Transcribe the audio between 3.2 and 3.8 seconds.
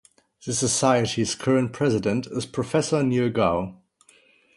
Gow.